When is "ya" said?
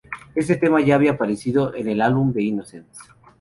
0.81-0.95